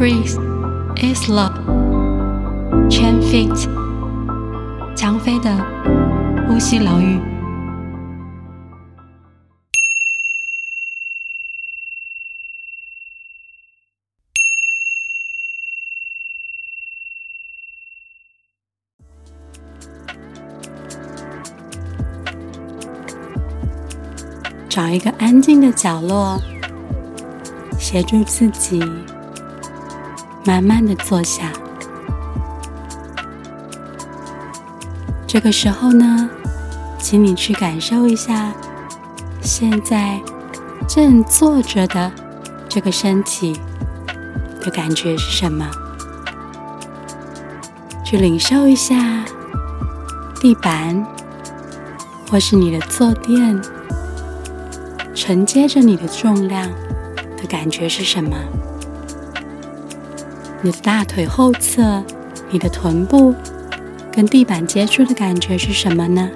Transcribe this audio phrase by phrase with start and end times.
[0.00, 0.32] Breathe
[0.96, 1.52] is love.
[2.88, 3.68] Chen Fit，
[4.96, 5.54] 张飞的
[6.48, 7.20] 呼吸疗愈。
[24.66, 26.40] 找一个安静的角落，
[27.78, 28.82] 协助自己
[30.50, 31.52] 慢慢的坐下。
[35.24, 36.28] 这个时候呢，
[36.98, 38.52] 请你去感受一下
[39.40, 40.20] 现在
[40.88, 42.10] 正坐着的
[42.68, 43.60] 这个身体
[44.60, 45.70] 的感觉是什么？
[48.04, 49.24] 去领受一下
[50.40, 51.06] 地板，
[52.28, 53.62] 或是你的坐垫。
[55.14, 56.68] 承接着你的重量
[57.36, 58.36] 的感觉是什么？
[60.62, 62.04] 你的大腿后侧、
[62.50, 63.34] 你的臀部
[64.12, 66.28] 跟地板接触的感觉是什么呢？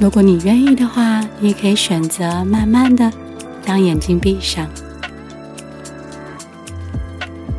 [0.00, 3.08] 如果你愿意的话，你也可以选择慢慢的
[3.64, 4.68] 将眼睛闭上，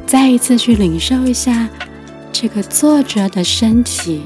[0.05, 1.69] 再一次去领受一下
[2.33, 4.23] 这个坐着的身体。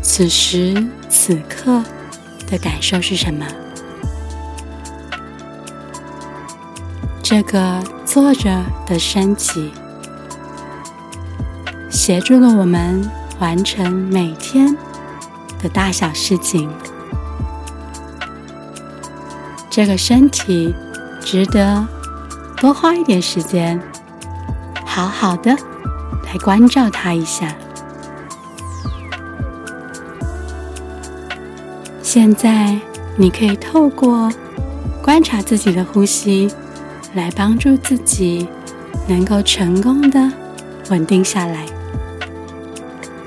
[0.00, 1.82] 此时此刻
[2.48, 3.44] 的感受是什么？
[7.34, 9.72] 这个坐着的身体
[11.88, 14.76] 协助了我们完成每天
[15.58, 16.70] 的大小事情。
[19.70, 20.74] 这个身体
[21.22, 21.88] 值得
[22.58, 23.80] 多花一点时间，
[24.84, 25.56] 好好的
[26.26, 27.56] 来关照它一下。
[32.02, 32.78] 现在，
[33.16, 34.30] 你可以透过
[35.02, 36.52] 观察自己的呼吸，
[37.14, 38.46] 来帮助自己
[39.08, 40.30] 能够成功的
[40.90, 41.66] 稳定下来。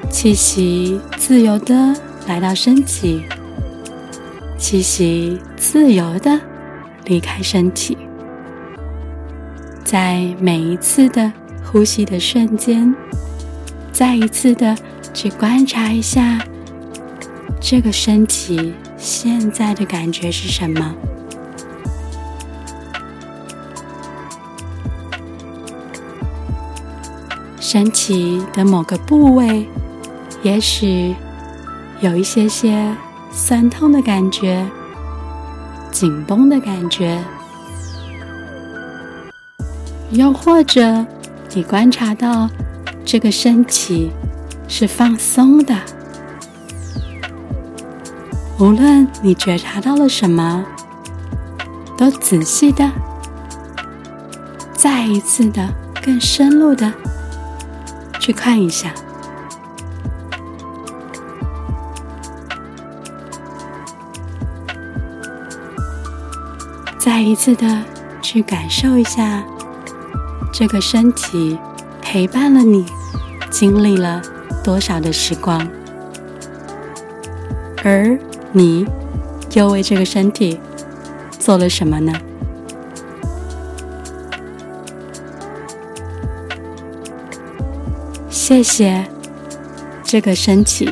[0.10, 1.94] 气息自由的
[2.28, 3.24] 来到身体，
[4.58, 6.40] 气息自由的
[7.06, 7.98] 离开身体。
[9.84, 11.32] 在每一次的
[11.64, 12.96] 呼吸的瞬间，
[13.92, 14.76] 再一次的
[15.14, 16.40] 去观察一下。
[17.62, 20.96] 这个身体现在的感觉是什么？
[27.76, 29.68] 身体的某个部位，
[30.44, 31.14] 也许
[32.00, 32.96] 有一些些
[33.34, 34.66] 酸痛的感觉、
[35.92, 37.22] 紧绷的感觉，
[40.12, 41.06] 又或者
[41.54, 42.50] 你观察到
[43.04, 44.10] 这个身体
[44.70, 45.76] 是放松的。
[48.58, 50.64] 无论你觉察到了什么，
[51.98, 52.90] 都仔细的、
[54.72, 55.68] 再一次的、
[56.02, 56.90] 更深入的
[58.26, 58.92] 去看一下，
[66.98, 67.84] 再一次的
[68.24, 69.44] 去感受一下
[70.52, 71.60] 这个身体
[72.02, 72.84] 陪伴了你，
[73.52, 74.20] 经历了
[74.64, 75.68] 多少的时光，
[77.84, 78.18] 而。
[78.58, 78.88] 你
[79.54, 80.58] 又为这个身体
[81.38, 82.14] 做了什么呢？
[88.48, 89.04] 谢谢
[90.04, 90.88] 这个身体，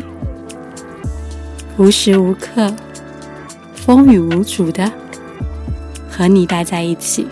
[1.77, 2.73] 无时无刻、
[3.75, 4.91] 风雨无阻的
[6.09, 7.27] 和你待在一起。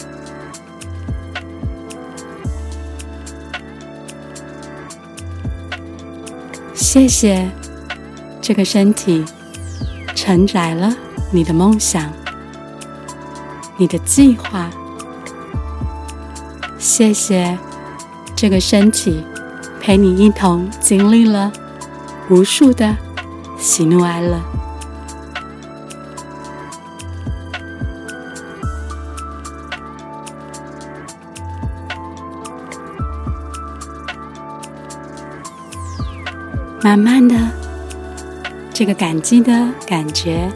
[6.75, 7.49] 谢谢
[8.39, 9.25] 这个身体。
[10.13, 10.95] 承载了
[11.31, 12.13] 你的梦想，
[13.75, 14.69] 你的计划。
[16.77, 17.57] 谢谢
[18.35, 19.23] 这个身体
[19.81, 21.51] 陪你一同经历了
[22.29, 22.95] 无数的
[23.57, 24.39] 喜怒哀乐。
[36.81, 37.61] 慢慢的。
[38.81, 40.51] 这个感激的感觉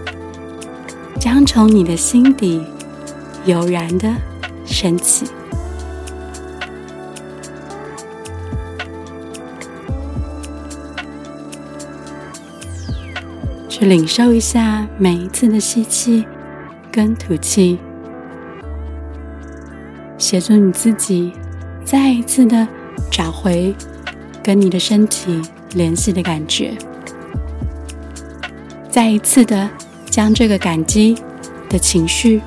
[1.20, 2.60] 将从你的心底
[3.46, 4.12] 油然的
[4.66, 5.28] 升起，
[13.78, 16.26] 去领受一下每一次的吸气
[16.90, 17.78] 跟吐气，
[20.18, 21.34] 协助你自己
[21.84, 22.66] 再一次的
[23.12, 23.76] 找回
[24.42, 25.42] 跟你的身体
[25.74, 26.74] 联系的感觉。
[28.90, 29.70] 再一次的
[30.10, 31.18] 将这个感激
[31.68, 32.42] 的情绪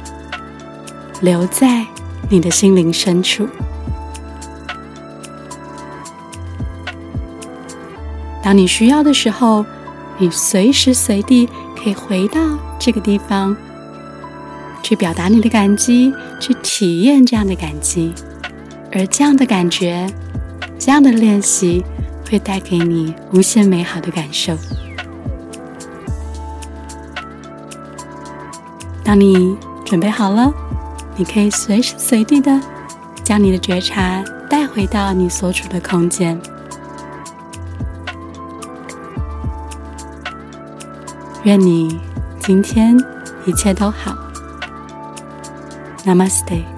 [1.20, 1.84] 留在
[2.30, 3.46] 你的心灵深处。
[8.42, 9.62] 当你需要的时候，
[10.18, 12.40] 你随时随地可以回到
[12.78, 13.56] 这个地方，
[14.82, 18.12] 去表达你的感激，去体验这样的感激。
[18.92, 20.06] 而这样的感觉，
[20.78, 21.84] 这样的练习，
[22.28, 24.56] 会带给你无限美好的感受。
[29.04, 30.52] 当你准备好了，
[31.16, 32.60] 你可以随时随地的
[33.22, 36.40] 将你的觉察带回到你所处的空间。
[41.48, 41.98] 愿你
[42.40, 42.94] 今天
[43.46, 44.14] 一切都好。
[46.04, 46.77] Namaste。